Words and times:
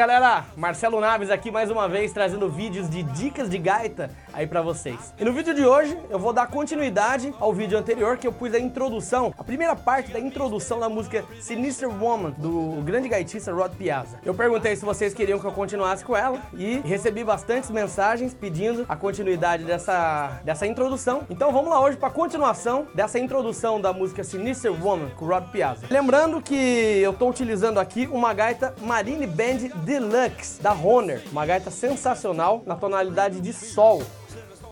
Galera, 0.02 0.46
Marcelo 0.56 1.00
Naves 1.00 1.30
aqui 1.30 1.48
mais 1.48 1.70
uma 1.70 1.88
vez 1.88 2.12
trazendo 2.12 2.48
vídeos 2.48 2.90
de 2.90 3.04
dicas 3.04 3.48
de 3.48 3.56
gaita 3.56 4.10
aí 4.32 4.48
para 4.48 4.60
vocês. 4.60 5.14
E 5.16 5.24
no 5.24 5.32
vídeo 5.32 5.54
de 5.54 5.64
hoje 5.64 5.96
eu 6.10 6.18
vou 6.18 6.32
dar 6.32 6.48
continuidade 6.48 7.32
ao 7.38 7.52
vídeo 7.52 7.78
anterior 7.78 8.16
que 8.16 8.26
eu 8.26 8.32
pus 8.32 8.52
a 8.52 8.58
introdução, 8.58 9.32
a 9.38 9.44
primeira 9.44 9.76
parte 9.76 10.10
da 10.10 10.18
introdução 10.18 10.80
da 10.80 10.88
música 10.88 11.24
Sinister 11.38 11.88
Woman 11.88 12.30
do 12.36 12.82
grande 12.82 13.08
gaitista 13.08 13.52
Rod 13.52 13.74
Piazza. 13.74 14.18
Eu 14.24 14.34
perguntei 14.34 14.74
se 14.74 14.84
vocês 14.84 15.14
queriam 15.14 15.38
que 15.38 15.46
eu 15.46 15.52
continuasse 15.52 16.04
com 16.04 16.16
ela 16.16 16.40
e 16.54 16.78
recebi 16.78 17.22
bastantes 17.22 17.70
mensagens 17.70 18.34
pedindo 18.34 18.84
a 18.88 18.96
continuidade 18.96 19.62
dessa, 19.62 20.40
dessa 20.42 20.66
introdução. 20.66 21.22
Então 21.30 21.52
vamos 21.52 21.70
lá 21.70 21.80
hoje 21.80 21.96
para 21.96 22.08
a 22.08 22.12
continuação 22.12 22.88
dessa 22.92 23.20
introdução 23.20 23.80
da 23.80 23.92
música 23.92 24.24
Sinister 24.24 24.72
Woman 24.72 25.10
com 25.10 25.26
Rod 25.26 25.44
Piazza. 25.52 25.86
Lembrando 25.88 26.42
que 26.42 26.56
eu 27.00 27.12
estou 27.12 27.30
utilizando 27.30 27.78
aqui 27.78 28.08
uma 28.10 28.34
gaita 28.34 28.74
Marine 28.80 29.28
Band 29.28 29.68
Deluxe 29.92 30.62
da 30.62 30.72
Honor, 30.72 31.20
uma 31.30 31.44
gaita 31.44 31.70
sensacional 31.70 32.62
na 32.64 32.74
tonalidade 32.74 33.42
de 33.42 33.52
sol. 33.52 34.02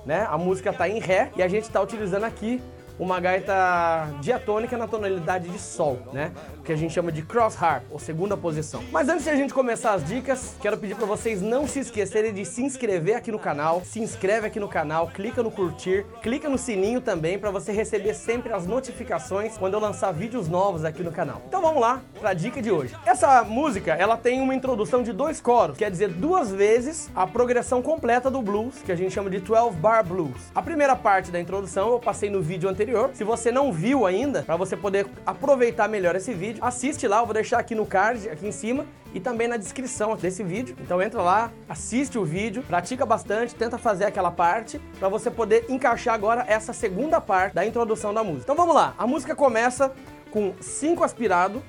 Né? 0.06 0.26
A 0.30 0.38
música 0.38 0.70
está 0.70 0.88
em 0.88 0.98
ré 0.98 1.30
e 1.36 1.42
a 1.42 1.48
gente 1.48 1.64
está 1.64 1.78
utilizando 1.82 2.24
aqui 2.24 2.62
uma 3.00 3.18
gaita 3.18 4.08
diatônica 4.20 4.76
na 4.76 4.86
tonalidade 4.86 5.48
de 5.48 5.58
sol, 5.58 5.98
né? 6.12 6.30
O 6.58 6.62
que 6.62 6.70
a 6.70 6.76
gente 6.76 6.92
chama 6.92 7.10
de 7.10 7.22
cross 7.22 7.60
harp, 7.60 7.84
ou 7.90 7.98
segunda 7.98 8.36
posição. 8.36 8.84
Mas 8.92 9.08
antes 9.08 9.24
de 9.24 9.30
a 9.30 9.34
gente 9.34 9.54
começar 9.54 9.94
as 9.94 10.04
dicas, 10.04 10.54
quero 10.60 10.76
pedir 10.76 10.94
para 10.94 11.06
vocês 11.06 11.40
não 11.40 11.66
se 11.66 11.80
esquecerem 11.80 12.30
de 12.34 12.44
se 12.44 12.62
inscrever 12.62 13.16
aqui 13.16 13.32
no 13.32 13.38
canal. 13.38 13.80
Se 13.86 14.00
inscreve 14.00 14.46
aqui 14.46 14.60
no 14.60 14.68
canal, 14.68 15.08
clica 15.08 15.42
no 15.42 15.50
curtir, 15.50 16.04
clica 16.22 16.46
no 16.50 16.58
sininho 16.58 17.00
também 17.00 17.38
para 17.38 17.50
você 17.50 17.72
receber 17.72 18.12
sempre 18.12 18.52
as 18.52 18.66
notificações 18.66 19.56
quando 19.56 19.74
eu 19.74 19.80
lançar 19.80 20.12
vídeos 20.12 20.46
novos 20.46 20.84
aqui 20.84 21.02
no 21.02 21.10
canal. 21.10 21.40
Então 21.48 21.62
vamos 21.62 21.80
lá 21.80 22.02
para 22.20 22.30
a 22.30 22.34
dica 22.34 22.60
de 22.60 22.70
hoje. 22.70 22.94
Essa 23.06 23.42
música, 23.44 23.94
ela 23.94 24.18
tem 24.18 24.42
uma 24.42 24.54
introdução 24.54 25.02
de 25.02 25.14
dois 25.14 25.40
coros, 25.40 25.78
quer 25.78 25.90
dizer, 25.90 26.08
duas 26.08 26.50
vezes 26.50 27.08
a 27.16 27.26
progressão 27.26 27.80
completa 27.80 28.30
do 28.30 28.42
blues, 28.42 28.82
que 28.84 28.92
a 28.92 28.96
gente 28.96 29.14
chama 29.14 29.30
de 29.30 29.40
12 29.40 29.70
bar 29.76 30.04
blues. 30.04 30.50
A 30.54 30.60
primeira 30.60 30.94
parte 30.94 31.30
da 31.30 31.40
introdução 31.40 31.92
eu 31.92 31.98
passei 31.98 32.28
no 32.28 32.42
vídeo 32.42 32.68
anterior 32.68 32.89
anterior. 32.90 33.10
Se 33.14 33.24
você 33.24 33.52
não 33.52 33.72
viu 33.72 34.04
ainda, 34.04 34.42
para 34.42 34.56
você 34.56 34.76
poder 34.76 35.06
aproveitar 35.24 35.88
melhor 35.88 36.16
esse 36.16 36.34
vídeo, 36.34 36.62
assiste 36.64 37.06
lá, 37.06 37.20
eu 37.20 37.24
vou 37.24 37.34
deixar 37.34 37.58
aqui 37.58 37.74
no 37.74 37.86
card, 37.86 38.28
aqui 38.28 38.46
em 38.46 38.52
cima, 38.52 38.84
e 39.14 39.20
também 39.20 39.48
na 39.48 39.56
descrição 39.56 40.16
desse 40.16 40.42
vídeo. 40.42 40.76
Então 40.80 41.00
entra 41.00 41.22
lá, 41.22 41.52
assiste 41.68 42.18
o 42.18 42.24
vídeo, 42.24 42.62
pratica 42.62 43.06
bastante, 43.06 43.54
tenta 43.54 43.78
fazer 43.78 44.04
aquela 44.04 44.30
parte 44.30 44.80
para 44.98 45.08
você 45.08 45.30
poder 45.30 45.66
encaixar 45.68 46.14
agora 46.14 46.44
essa 46.46 46.72
segunda 46.72 47.20
parte 47.20 47.54
da 47.54 47.64
introdução 47.64 48.12
da 48.12 48.22
música. 48.22 48.44
Então 48.44 48.56
vamos 48.56 48.74
lá. 48.74 48.94
A 48.98 49.06
música 49.06 49.34
começa 49.34 49.92
com 50.30 50.54
5 50.60 51.02
aspirado, 51.02 51.62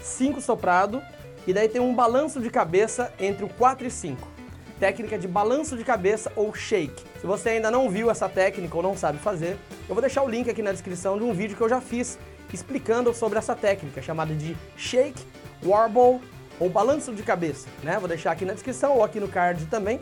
5 0.00 0.40
soprado 0.40 1.02
e 1.46 1.52
daí 1.52 1.68
tem 1.68 1.80
um 1.80 1.94
balanço 1.94 2.40
de 2.40 2.50
cabeça 2.50 3.12
entre 3.18 3.44
o 3.44 3.48
4 3.48 3.86
e 3.86 3.90
5 3.90 4.33
técnica 4.78 5.18
de 5.18 5.28
balanço 5.28 5.76
de 5.76 5.84
cabeça 5.84 6.32
ou 6.36 6.54
shake. 6.54 7.02
Se 7.20 7.26
você 7.26 7.50
ainda 7.50 7.70
não 7.70 7.88
viu 7.88 8.10
essa 8.10 8.28
técnica 8.28 8.76
ou 8.76 8.82
não 8.82 8.96
sabe 8.96 9.18
fazer, 9.18 9.56
eu 9.88 9.94
vou 9.94 10.00
deixar 10.00 10.22
o 10.22 10.28
link 10.28 10.48
aqui 10.50 10.62
na 10.62 10.72
descrição 10.72 11.16
de 11.16 11.24
um 11.24 11.32
vídeo 11.32 11.56
que 11.56 11.62
eu 11.62 11.68
já 11.68 11.80
fiz 11.80 12.18
explicando 12.52 13.12
sobre 13.14 13.38
essa 13.38 13.54
técnica 13.54 14.00
chamada 14.00 14.34
de 14.34 14.56
shake, 14.76 15.24
warble 15.64 16.20
ou 16.58 16.70
balanço 16.70 17.12
de 17.12 17.22
cabeça, 17.22 17.68
né? 17.82 17.98
Vou 17.98 18.08
deixar 18.08 18.32
aqui 18.32 18.44
na 18.44 18.52
descrição 18.52 18.96
ou 18.96 19.04
aqui 19.04 19.18
no 19.18 19.28
card 19.28 19.66
também. 19.66 19.98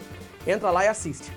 Entra 0.46 0.70
lá 0.70 0.84
e 0.84 0.88
assiste. 0.88 1.32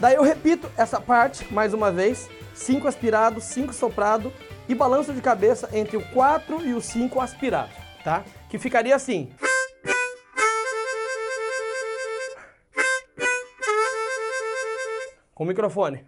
Daí 0.00 0.16
eu 0.16 0.22
repito 0.22 0.68
essa 0.76 1.00
parte 1.00 1.52
mais 1.52 1.72
uma 1.72 1.90
vez, 1.90 2.28
5 2.54 2.88
aspirado, 2.88 3.40
5 3.40 3.72
soprado 3.72 4.32
e 4.68 4.74
balanço 4.74 5.12
de 5.12 5.20
cabeça 5.20 5.68
entre 5.72 5.96
o 5.96 6.04
4 6.10 6.66
e 6.66 6.74
o 6.74 6.80
5 6.80 7.20
aspirado, 7.20 7.70
tá? 8.02 8.24
Que 8.48 8.58
ficaria 8.58 8.94
assim. 8.94 9.30
O 15.42 15.46
microfone. 15.46 16.04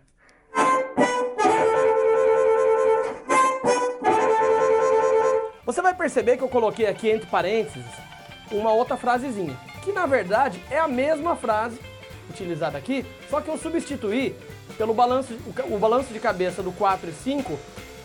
Você 5.66 5.82
vai 5.82 5.94
perceber 5.94 6.36
que 6.36 6.44
eu 6.44 6.48
coloquei 6.48 6.86
aqui 6.86 7.08
entre 7.10 7.26
parênteses 7.26 7.84
uma 8.52 8.72
outra 8.72 8.96
frasezinha, 8.96 9.56
que 9.82 9.92
na 9.92 10.06
verdade 10.06 10.62
é 10.70 10.78
a 10.78 10.86
mesma 10.86 11.34
frase 11.34 11.80
utilizada 12.30 12.78
aqui, 12.78 13.04
só 13.28 13.40
que 13.40 13.48
eu 13.48 13.58
substituí 13.58 14.36
pelo 14.78 14.94
balanço, 14.94 15.36
o, 15.70 15.78
balanço 15.78 16.12
de 16.12 16.20
cabeça 16.20 16.62
do 16.62 16.70
4 16.72 17.10
e 17.10 17.12
5 17.12 17.58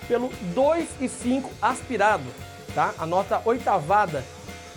pelo 0.08 0.30
2 0.56 0.88
e 1.02 1.08
5 1.08 1.52
aspirado, 1.62 2.26
tá? 2.74 2.94
A 2.98 3.06
nota 3.06 3.42
oitavada 3.46 4.24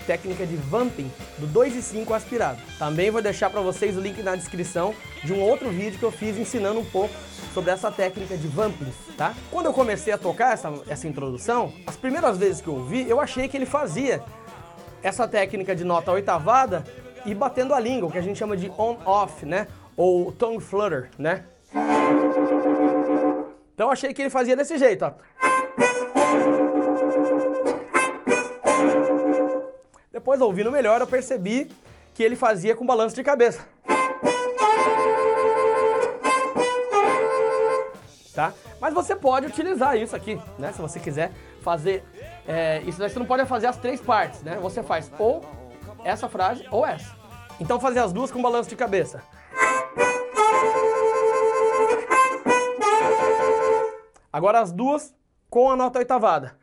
técnica 0.02 0.46
de 0.46 0.56
vamping 0.56 1.10
do 1.38 1.46
2 1.46 1.76
e 1.76 1.82
5 1.82 2.12
aspirado. 2.14 2.60
Também 2.78 3.10
vou 3.10 3.22
deixar 3.22 3.50
para 3.50 3.60
vocês 3.60 3.96
o 3.96 4.00
link 4.00 4.22
na 4.22 4.36
descrição 4.36 4.94
de 5.24 5.32
um 5.32 5.40
outro 5.40 5.70
vídeo 5.70 5.98
que 5.98 6.04
eu 6.04 6.12
fiz 6.12 6.36
ensinando 6.36 6.80
um 6.80 6.84
pouco 6.84 7.14
sobre 7.54 7.70
essa 7.70 7.90
técnica 7.90 8.36
de 8.36 8.48
vamping, 8.48 8.92
tá? 9.16 9.34
Quando 9.50 9.66
eu 9.66 9.72
comecei 9.72 10.12
a 10.12 10.18
tocar 10.18 10.54
essa, 10.54 10.72
essa 10.88 11.06
introdução, 11.06 11.72
as 11.86 11.96
primeiras 11.96 12.38
vezes 12.38 12.60
que 12.60 12.68
eu 12.68 12.74
ouvi, 12.74 13.08
eu 13.08 13.20
achei 13.20 13.48
que 13.48 13.56
ele 13.56 13.66
fazia 13.66 14.22
essa 15.02 15.26
técnica 15.26 15.74
de 15.74 15.84
nota 15.84 16.12
oitavada 16.12 16.84
e 17.24 17.34
batendo 17.34 17.74
a 17.74 17.80
língua, 17.80 18.08
o 18.08 18.12
que 18.12 18.18
a 18.18 18.22
gente 18.22 18.38
chama 18.38 18.56
de 18.56 18.70
on-off, 18.76 19.44
né? 19.44 19.66
Ou 19.96 20.32
tongue 20.32 20.62
flutter, 20.62 21.10
né? 21.18 21.44
Então 23.74 23.86
eu 23.86 23.92
achei 23.92 24.12
que 24.12 24.22
ele 24.22 24.30
fazia 24.30 24.54
desse 24.54 24.76
jeito, 24.78 25.04
ó. 25.04 25.12
Depois, 30.22 30.41
ouvindo 30.41 30.71
melhor, 30.71 31.00
eu 31.00 31.06
percebi 31.09 31.69
que 32.15 32.22
ele 32.22 32.37
fazia 32.37 32.77
com 32.77 32.87
balanço 32.87 33.16
de 33.16 33.25
cabeça. 33.25 33.66
Tá? 38.33 38.55
Mas 38.81 38.94
você 38.94 39.16
pode 39.16 39.47
utilizar 39.47 39.97
isso 39.97 40.15
aqui, 40.15 40.41
né? 40.60 40.71
Se 40.72 40.81
você 40.81 41.00
quiser 41.00 41.33
fazer 41.60 42.05
é, 42.47 42.81
isso, 42.87 43.00
daí 43.00 43.10
você 43.10 43.19
não 43.19 43.27
pode 43.27 43.44
fazer 43.47 43.66
as 43.66 43.77
três 43.78 44.00
partes, 44.00 44.44
né? 44.44 44.60
Você 44.62 44.81
faz 44.81 45.10
ou 45.19 45.44
essa 46.05 46.28
frase 46.28 46.65
ou 46.71 46.87
essa. 46.87 47.16
Então 47.59 47.81
fazer 47.81 47.99
as 47.99 48.12
duas 48.12 48.31
com 48.31 48.41
balanço 48.41 48.69
de 48.69 48.77
cabeça. 48.77 49.25
Agora 54.33 54.60
as 54.60 54.71
duas 54.71 55.12
com 55.50 55.69
a 55.69 55.75
nota 55.75 55.99
oitavada. 55.99 56.56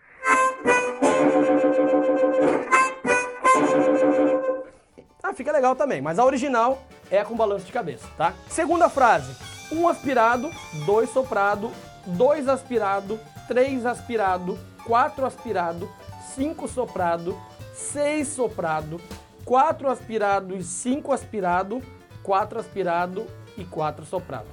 Fica 5.40 5.54
legal 5.54 5.74
também, 5.74 6.02
mas 6.02 6.20
a 6.20 6.26
original 6.26 6.84
é 7.10 7.24
com 7.24 7.34
balanço 7.34 7.66
de 7.66 7.72
cabeça, 7.72 8.06
tá? 8.18 8.34
Segunda 8.50 8.90
frase: 8.90 9.34
um 9.72 9.88
aspirado, 9.88 10.52
dois 10.86 11.10
soprado, 11.12 11.72
dois 12.06 12.50
aspirado, 12.50 13.18
três 13.48 13.86
aspirado, 13.86 14.60
quatro 14.86 15.26
aspirado, 15.26 15.90
cinco 16.36 16.68
soprado, 16.68 17.40
seis 17.74 18.28
soprado, 18.28 19.00
quatro 19.46 19.90
aspirado 19.90 20.58
e 20.58 20.62
cinco 20.62 21.14
aspirado, 21.14 21.82
quatro 22.22 22.60
aspirado 22.60 23.26
e 23.58 23.64
quatro 23.64 24.04
soprado. 24.06 24.48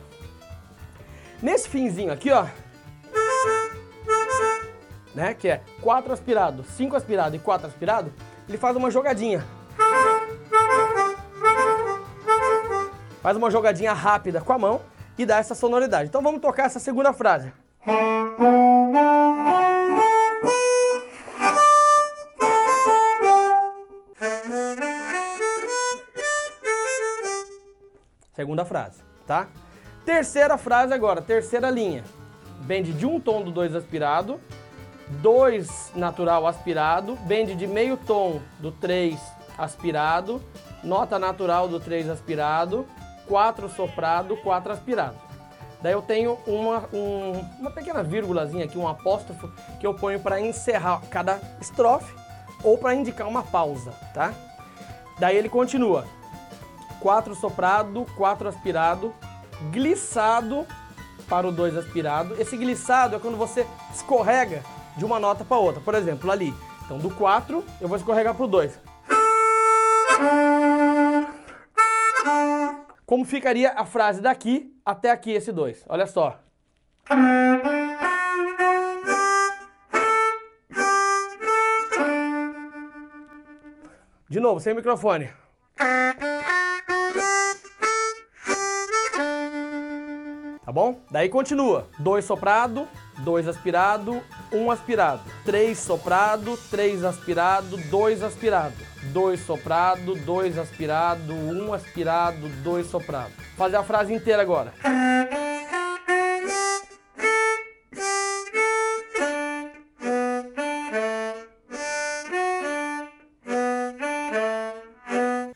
Nesse 1.43 1.69
finzinho 1.69 2.13
aqui, 2.13 2.31
ó, 2.31 2.47
né, 5.13 5.35
que 5.35 5.49
é 5.49 5.63
quatro 5.83 6.13
aspirado, 6.13 6.65
cinco 6.77 6.95
aspirado 6.95 7.35
e 7.35 7.41
quatro 7.41 7.67
aspirado, 7.67 8.13
ele 8.49 8.57
faz 8.57 8.77
uma 8.77 8.89
jogadinha. 8.89 9.56
Faz 13.27 13.37
uma 13.37 13.51
jogadinha 13.51 13.93
rápida 13.93 14.41
com 14.41 14.53
a 14.53 14.59
mão 14.59 14.81
e 15.19 15.27
dá 15.27 15.39
essa 15.39 15.53
sonoridade. 15.53 16.09
Então 16.09 16.23
vamos 16.23 16.41
tocar 16.41 16.67
essa 16.67 16.79
segunda 16.79 17.13
frase. 17.13 17.53
Segunda 28.33 28.65
frase, 28.65 29.03
tá? 29.27 29.49
Terceira 30.05 30.57
frase 30.57 30.95
agora, 30.95 31.21
terceira 31.21 31.69
linha. 31.69 32.05
Bend 32.61 32.93
de 32.93 33.07
um 33.07 33.19
tom 33.19 33.43
do 33.43 33.51
dois 33.51 33.75
aspirado, 33.75 34.41
dois 35.21 35.91
natural 35.97 36.47
aspirado, 36.47 37.17
bend 37.23 37.57
de 37.57 37.67
meio 37.67 37.97
tom 37.97 38.41
do 38.61 38.71
três 38.71 39.21
aspirado, 39.59 40.41
nota 40.85 41.19
natural 41.19 41.67
do 41.69 41.81
3 41.81 42.09
aspirado, 42.09 42.87
4 43.29 43.69
soprado, 43.69 44.37
4 44.39 44.73
aspirado. 44.73 45.17
Daí 45.83 45.93
eu 45.93 46.03
tenho 46.03 46.39
uma, 46.47 46.85
um, 46.93 47.33
uma 47.61 47.71
pequena 47.71 48.03
vírgulazinha 48.03 48.65
aqui, 48.65 48.79
um 48.79 48.89
apóstrofo, 48.89 49.51
que 49.79 49.87
eu 49.87 49.95
ponho 49.95 50.19
para 50.21 50.41
encerrar 50.41 51.03
cada 51.11 51.41
estrofe 51.61 52.15
ou 52.63 52.79
para 52.79 52.95
indicar 52.95 53.29
uma 53.29 53.43
pausa, 53.43 53.93
tá? 54.15 54.33
Daí 55.19 55.37
ele 55.37 55.49
continua. 55.49 56.07
4 57.01 57.35
soprado, 57.35 58.07
4 58.17 58.49
aspirado, 58.49 59.15
glissado 59.71 60.67
para 61.29 61.47
o 61.47 61.53
2 61.53 61.77
aspirado. 61.77 62.35
Esse 62.41 62.57
glissado 62.57 63.17
é 63.17 63.19
quando 63.19 63.37
você 63.37 63.67
escorrega 63.95 64.63
de 64.97 65.05
uma 65.05 65.21
nota 65.21 65.45
para 65.45 65.59
outra. 65.59 65.81
Por 65.81 65.95
exemplo, 65.95 66.31
ali. 66.31 66.55
Então 66.85 66.99
do 66.99 67.11
4 67.11 67.65
eu 67.81 67.89
vou 67.89 67.97
escorregar 67.97 68.35
para 68.35 68.45
o 68.45 68.49
2. 68.49 68.79
Como 73.07 73.25
ficaria 73.25 73.71
a 73.71 73.87
frase 73.87 74.21
daqui 74.21 74.77
até 74.85 75.13
aqui, 75.13 75.31
esse 75.31 75.53
2? 75.53 75.85
Olha 75.89 76.09
só. 76.09 76.41
De 84.29 84.41
novo, 84.41 84.59
sem 84.59 84.75
microfone. 84.75 85.31
Tá 90.65 90.73
bom? 90.73 91.01
Daí 91.09 91.29
continua. 91.29 91.87
Dois 92.01 92.25
soprado, 92.25 92.89
dois 93.19 93.47
aspirado, 93.47 94.21
um 94.53 94.69
aspirado. 94.69 95.23
Três 95.45 95.79
soprado, 95.79 96.59
três 96.69 97.05
aspirado, 97.05 97.77
dois 97.89 98.21
aspirado. 98.21 98.86
Dois 99.17 99.41
soprado, 99.41 100.15
dois 100.15 100.59
aspirado, 100.59 101.33
um 101.33 101.73
aspirado, 101.73 102.51
dois 102.63 102.87
soprado. 102.87 103.33
Fazer 103.57 103.77
a 103.77 103.83
frase 103.83 104.13
inteira 104.13 104.43
agora. 104.43 104.75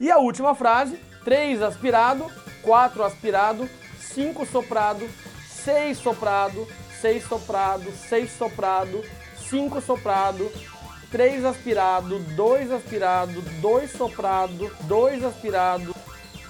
E 0.01 0.11
a 0.11 0.17
última 0.17 0.55
frase, 0.55 0.99
três 1.23 1.61
aspirado, 1.61 2.33
quatro 2.63 3.05
aspirado, 3.05 3.69
5 3.99 4.47
soprado, 4.47 5.07
6 5.47 5.99
soprado, 5.99 6.67
6 6.99 7.25
soprado, 7.25 7.93
6 7.93 8.33
soprado, 8.33 9.05
5 9.51 9.83
soprado, 9.83 10.51
3 11.11 11.45
aspirado, 11.45 12.19
2 12.19 12.71
aspirado, 12.71 13.43
2 13.61 13.91
soprado, 13.93 14.71
2 14.83 15.25
aspirado, 15.25 15.95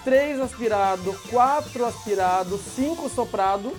3 0.03 0.39
aspirado, 0.39 1.15
4 1.29 1.85
aspirado, 1.85 2.57
5 2.57 3.09
soprado 3.09 3.75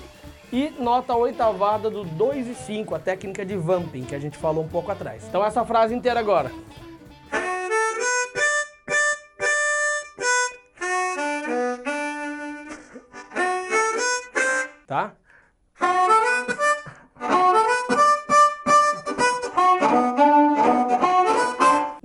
e 0.52 0.70
nota 0.78 1.14
oitavada 1.14 1.88
do 1.88 2.04
2 2.04 2.48
e 2.48 2.54
5, 2.54 2.94
a 2.94 2.98
técnica 2.98 3.44
de 3.44 3.56
vamping 3.56 4.04
que 4.04 4.14
a 4.14 4.18
gente 4.18 4.36
falou 4.36 4.64
um 4.64 4.68
pouco 4.68 4.90
atrás. 4.90 5.24
Então 5.28 5.44
essa 5.44 5.64
frase 5.64 5.94
inteira 5.94 6.20
agora. 6.20 6.50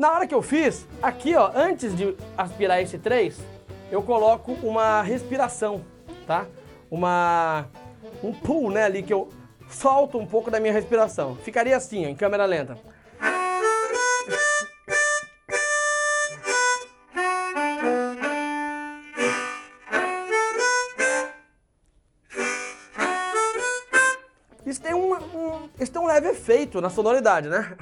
Na 0.07 0.13
hora 0.13 0.25
que 0.25 0.33
eu 0.33 0.41
fiz, 0.41 0.87
aqui 1.01 1.35
ó, 1.35 1.51
antes 1.53 1.93
de 1.93 2.15
aspirar 2.37 2.81
esse 2.81 2.97
3, 2.97 3.37
eu 3.91 4.01
coloco 4.01 4.53
uma 4.63 5.01
respiração, 5.01 5.83
tá? 6.25 6.45
Uma 6.89 7.67
um 8.23 8.31
pull, 8.31 8.71
né, 8.71 8.85
ali 8.85 9.03
que 9.03 9.11
eu 9.11 9.27
solto 9.69 10.17
um 10.17 10.25
pouco 10.25 10.49
da 10.49 10.61
minha 10.61 10.71
respiração. 10.71 11.35
Ficaria 11.35 11.75
assim, 11.75 12.05
ó, 12.05 12.07
em 12.07 12.15
câmera 12.15 12.45
lenta. 12.45 12.77
Isso 24.65 24.81
tem, 24.81 24.93
uma, 24.93 25.19
um, 25.19 25.69
isso 25.77 25.91
tem 25.91 26.01
um 26.01 26.05
leve 26.05 26.29
efeito 26.29 26.79
na 26.79 26.89
sonoridade, 26.89 27.49
né? 27.49 27.75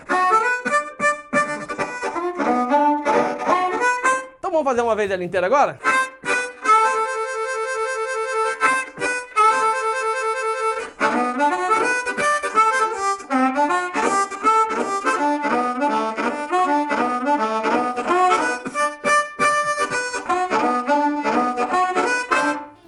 Vamos 4.65 4.77
fazer 4.77 4.81
uma 4.81 4.95
vez 4.95 5.11
ela 5.11 5.23
inteira 5.23 5.45
agora? 5.45 5.77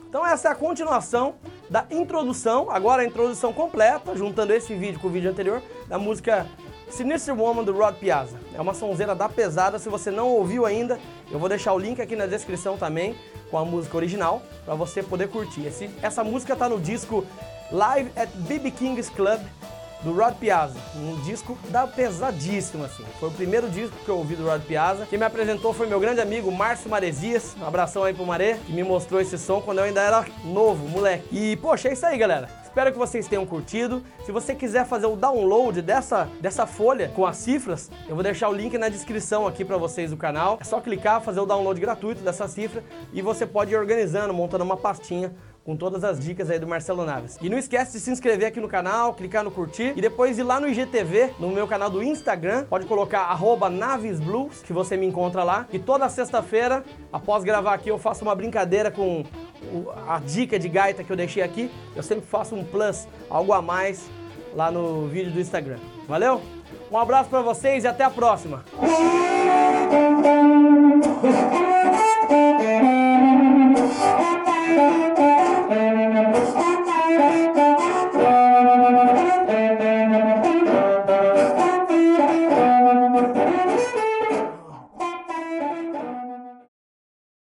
Então 0.10 0.26
essa 0.26 0.48
é 0.48 0.52
a 0.52 0.56
continuação 0.56 1.36
da 1.70 1.86
introdução, 1.92 2.72
agora 2.72 3.04
a 3.04 3.06
introdução 3.06 3.54
completa, 3.54 4.16
juntando 4.16 4.52
esse 4.52 4.74
vídeo 4.74 5.00
com 5.00 5.08
o 5.08 5.12
vídeo 5.12 5.30
anterior, 5.30 5.62
da 5.88 6.00
música 6.00 6.48
Sinister 6.90 7.38
Woman 7.40 7.64
do 7.64 7.74
Rod 7.74 7.96
Piazza. 7.96 8.40
É 8.56 8.62
uma 8.62 8.74
sonzeira 8.74 9.14
da 9.14 9.28
pesada, 9.28 9.78
se 9.78 9.90
você 9.90 10.10
não 10.10 10.30
ouviu 10.30 10.66
ainda, 10.66 10.98
eu 11.32 11.40
vou 11.40 11.50
deixar 11.50 11.74
o 11.74 11.80
link 11.80 12.02
aqui 12.02 12.16
na 12.16 12.26
descrição 12.26 12.78
também 12.78 13.16
com 13.50 13.58
a 13.58 13.66
música 13.66 13.96
original 13.98 14.42
para 14.66 14.76
você 14.76 15.02
poder 15.04 15.30
curtir. 15.30 15.66
Esse, 15.66 15.90
essa 16.02 16.24
música 16.24 16.56
tá 16.56 16.68
no 16.70 16.80
disco 16.80 17.26
Live 17.72 18.12
at 18.16 18.30
BB 18.36 18.72
King's 18.72 19.10
Club 19.10 19.42
do 20.02 20.14
Rod 20.14 20.36
Piazza, 20.36 20.80
um 20.96 21.20
disco 21.22 21.58
da 21.70 21.88
pesadíssima 21.88 22.86
assim. 22.86 23.04
Foi 23.20 23.30
o 23.30 23.32
primeiro 23.32 23.70
disco 23.70 23.96
que 24.06 24.10
eu 24.10 24.18
ouvi 24.18 24.36
do 24.36 24.46
Rod 24.46 24.62
Piazza. 24.62 25.06
Quem 25.08 25.18
me 25.18 25.26
apresentou 25.26 25.74
foi 25.74 25.88
meu 25.88 26.00
grande 26.00 26.22
amigo 26.22 26.52
Márcio 26.52 26.90
Maresias. 26.90 27.56
Um 27.60 27.66
abração 27.66 28.04
aí 28.04 28.14
pro 28.14 28.26
Maré, 28.26 28.60
que 28.66 28.72
me 28.72 28.84
mostrou 28.84 29.20
esse 29.20 29.38
som 29.38 29.60
quando 29.60 29.80
eu 29.80 29.86
ainda 29.86 30.02
era 30.02 30.26
novo, 30.44 30.88
moleque. 30.88 31.28
E 31.32 31.56
poxa, 31.58 31.90
é 31.90 31.94
isso 31.94 32.06
aí, 32.06 32.18
galera. 32.18 32.48
Espero 32.78 32.92
que 32.92 33.00
vocês 33.00 33.28
tenham 33.28 33.44
curtido. 33.44 34.04
Se 34.24 34.32
você 34.32 34.54
quiser 34.54 34.86
fazer 34.86 35.08
o 35.08 35.16
download 35.16 35.82
dessa, 35.82 36.30
dessa 36.40 36.68
folha 36.68 37.12
com 37.16 37.26
as 37.26 37.38
cifras, 37.38 37.90
eu 38.08 38.14
vou 38.14 38.24
deixar 38.24 38.50
o 38.50 38.54
link 38.54 38.78
na 38.78 38.88
descrição 38.88 39.48
aqui 39.48 39.66
para 39.66 39.78
vocês 39.78 40.12
do 40.12 40.16
canal. 40.16 40.60
É 40.62 40.64
só 40.64 40.80
clicar, 40.80 41.20
fazer 41.20 41.40
o 41.40 41.46
download 41.48 41.82
gratuito 41.82 42.22
dessa 42.22 42.48
cifra 42.48 42.84
e 43.12 43.20
você 43.20 43.48
pode 43.48 43.74
ir 43.74 43.78
organizando, 43.78 44.32
montando 44.32 44.64
uma 44.64 44.78
pastinha 44.78 45.34
com 45.68 45.76
todas 45.76 46.02
as 46.06 46.18
dicas 46.18 46.50
aí 46.50 46.57
do 46.57 46.66
Marcelo 46.66 47.06
Naves. 47.06 47.38
E 47.42 47.50
não 47.50 47.57
esquece 47.57 47.92
de 47.92 48.00
se 48.00 48.10
inscrever 48.10 48.48
aqui 48.48 48.62
no 48.62 48.69
canal, 48.69 49.14
clicar 49.14 49.44
no 49.44 49.52
curtir 49.52 49.92
e 49.98 50.00
depois 50.00 50.38
ir 50.38 50.44
lá 50.44 50.62
no 50.62 50.69
IGTV, 50.69 51.34
no 51.38 51.50
meu 51.50 51.68
canal 51.68 51.90
do 51.90 52.02
Instagram, 52.02 52.64
pode 52.69 52.86
colocar 52.86 53.38
navesblues, 53.69 54.62
que 54.62 54.72
você 54.72 54.96
me 54.96 55.06
encontra 55.06 55.44
lá. 55.44 55.68
E 55.74 55.78
toda 55.78 56.07
sexta-feira, 56.07 56.86
após 57.12 57.44
gravar 57.44 57.74
aqui, 57.74 57.90
eu 57.90 57.98
faço 57.98 58.24
uma 58.24 58.34
brincadeira 58.34 58.90
com 58.90 59.26
a 60.07 60.19
dica 60.19 60.57
de 60.57 60.69
gaita 60.69 61.04
que 61.04 61.11
eu 61.11 61.16
deixei 61.16 61.44
aqui. 61.44 61.71
Eu 61.95 62.04
sempre 62.04 62.26
faço 62.26 62.56
um 62.56 62.64
plus, 62.64 63.07
algo 63.30 63.54
a 63.54 63.61
mais 63.61 64.09
lá 64.54 64.71
no 64.71 65.07
vídeo 65.07 65.31
do 65.31 65.40
Instagram. 65.40 65.78
Valeu? 66.07 66.42
Um 66.92 66.97
abraço 66.97 67.30
para 67.30 67.42
vocês 67.42 67.83
e 67.83 67.87
até 67.87 68.04
a 68.04 68.09
próxima. 68.09 68.64